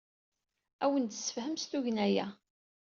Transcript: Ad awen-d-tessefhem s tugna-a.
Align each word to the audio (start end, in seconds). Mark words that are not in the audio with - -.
Ad 0.83 0.87
awen-d-tessefhem 0.89 1.55
s 1.61 1.63
tugna-a. 1.65 2.27